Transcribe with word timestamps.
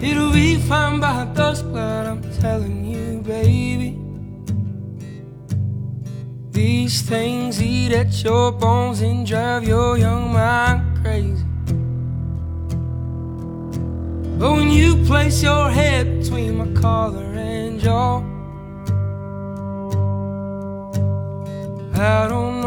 It'll 0.00 0.32
be 0.32 0.56
fine 0.56 1.00
by 1.00 1.24
dusk, 1.34 1.64
but 1.72 2.06
I'm 2.06 2.22
telling 2.40 2.84
you, 2.84 3.20
baby. 3.20 3.98
These 6.52 7.02
things 7.02 7.60
eat 7.60 7.92
at 7.92 8.22
your 8.22 8.52
bones 8.52 9.00
and 9.00 9.26
drive 9.26 9.66
your 9.66 9.98
young 9.98 10.32
mind 10.32 10.98
crazy. 11.02 11.44
But 14.38 14.52
when 14.52 14.70
you 14.70 15.04
place 15.04 15.42
your 15.42 15.68
head 15.68 16.20
between 16.20 16.58
my 16.58 16.80
collar 16.80 17.24
and 17.34 17.80
jaw, 17.80 18.18
I 21.94 22.28
don't 22.28 22.57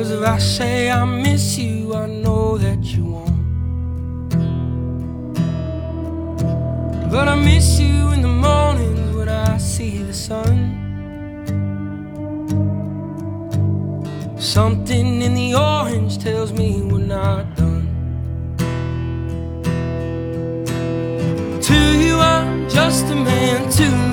Cause 0.00 0.12
if 0.12 0.22
I 0.22 0.38
say 0.38 0.90
I 0.90 1.04
miss 1.04 1.58
you, 1.58 1.94
I 1.94 2.06
know 2.06 2.56
that 2.56 2.82
you 2.84 3.04
won't. 3.04 4.30
But 7.10 7.28
I 7.28 7.34
miss 7.34 7.78
you 7.78 8.08
in 8.12 8.22
the 8.22 8.34
mornings 8.46 9.14
when 9.14 9.28
I 9.28 9.58
see 9.58 10.02
the 10.02 10.14
sun. 10.14 10.56
Something 14.38 15.20
in 15.20 15.34
the 15.34 15.54
orange 15.54 16.16
tells 16.16 16.50
me 16.50 16.80
we're 16.80 17.00
not 17.00 17.54
done. 17.56 17.86
To 21.60 21.78
you, 22.02 22.16
I'm 22.16 22.70
just 22.70 23.04
a 23.04 23.16
man. 23.16 23.70
To 23.72 24.09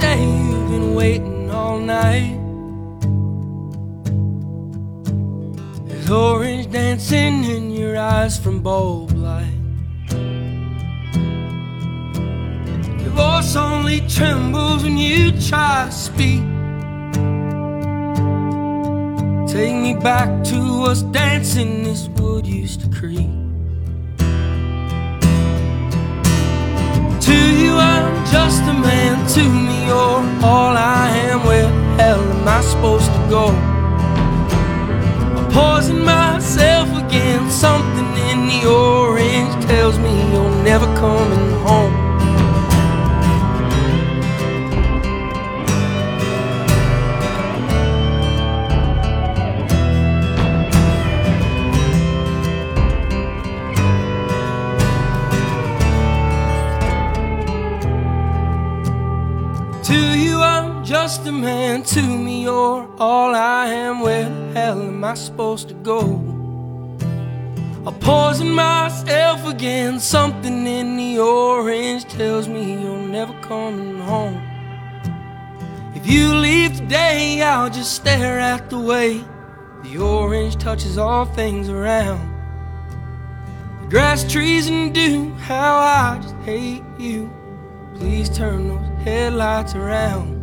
say 0.00 0.22
you've 0.22 0.70
been 0.70 0.94
waiting 0.94 1.50
all 1.50 1.78
night. 1.78 2.38
There's 5.88 6.10
orange 6.10 6.70
dancing 6.70 7.44
in 7.44 7.70
your 7.70 7.96
eyes 7.96 8.38
from 8.38 8.62
bulb 8.62 9.10
light. 9.12 9.60
Your 13.02 13.14
voice 13.22 13.56
only 13.56 14.00
trembles 14.08 14.84
when 14.84 14.96
you 14.98 15.32
try 15.32 15.86
to 15.86 15.92
speak. 15.92 16.42
Take 19.52 19.74
me 19.86 19.94
back 19.94 20.44
to 20.44 20.58
us 20.90 21.02
dancing 21.02 21.82
this 21.82 22.08
wood 22.16 22.46
used 22.46 22.80
to 22.82 22.88
creep. 22.98 23.30
To 27.26 27.36
you, 27.60 27.72
I'm 27.76 28.26
just 28.26 28.62
a 28.62 28.74
man. 28.86 29.26
To 29.34 29.67
you're 29.88 30.22
all 30.44 30.74
I 30.76 31.08
am. 31.28 31.38
Where 31.46 31.68
hell 31.98 32.20
am 32.20 32.46
I 32.46 32.60
supposed 32.60 33.10
to 33.16 33.20
go? 33.36 33.46
I'm 35.36 35.46
poison 35.50 36.04
myself 36.04 36.88
again. 37.04 37.50
Something 37.50 38.10
in 38.30 38.38
the 38.52 38.60
orange 38.68 39.54
tells 39.66 39.98
me 39.98 40.12
you're 40.32 40.56
never 40.62 40.86
coming 40.96 41.50
home. 41.66 41.97
Just 60.88 61.26
a 61.26 61.32
man. 61.32 61.82
To 61.82 62.00
me, 62.00 62.44
you're 62.44 62.88
all 62.98 63.34
I 63.34 63.66
am. 63.66 64.00
Where 64.00 64.24
the 64.24 64.52
hell 64.54 64.80
am 64.80 65.04
I 65.04 65.12
supposed 65.12 65.68
to 65.68 65.74
go? 65.74 66.00
I 67.86 67.92
poison 67.92 68.50
myself 68.50 69.46
again. 69.46 70.00
Something 70.00 70.66
in 70.66 70.96
the 70.96 71.18
orange 71.18 72.04
tells 72.04 72.48
me 72.48 72.82
you're 72.82 73.06
never 73.06 73.34
coming 73.42 73.98
home. 73.98 74.40
If 75.94 76.06
you 76.06 76.34
leave 76.34 76.78
today, 76.78 77.42
I'll 77.42 77.68
just 77.68 77.92
stare 77.92 78.38
at 78.38 78.70
the 78.70 78.78
way 78.78 79.22
the 79.82 79.98
orange 79.98 80.56
touches 80.56 80.96
all 80.96 81.26
things 81.26 81.68
around. 81.68 82.24
The 83.82 83.88
grass, 83.88 84.24
trees, 84.24 84.68
and 84.68 84.94
dew. 84.94 85.34
How 85.34 85.76
I 85.76 86.18
just 86.22 86.34
hate 86.46 86.82
you. 86.98 87.30
Please 87.96 88.30
turn 88.30 88.68
those 88.68 89.04
headlights 89.04 89.74
around. 89.74 90.37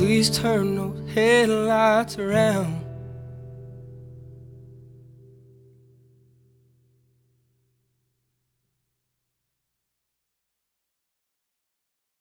Please 0.00 0.30
turn 0.30 0.76
those 0.76 1.10
headlights 1.10 2.18
around. 2.18 2.89